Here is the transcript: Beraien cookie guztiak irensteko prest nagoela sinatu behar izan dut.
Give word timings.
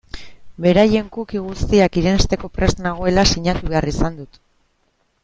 Beraien 0.65 1.09
cookie 1.17 1.41
guztiak 1.49 1.99
irensteko 2.03 2.51
prest 2.55 2.81
nagoela 2.87 3.27
sinatu 3.33 3.71
behar 3.75 3.89
izan 3.93 4.19
dut. 4.23 4.41